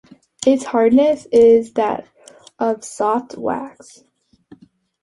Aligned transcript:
Its 0.47 0.63
hardness 0.63 1.27
is 1.31 1.73
that 1.73 2.07
of 2.57 2.83
soft 2.83 3.37
wax. 3.37 4.03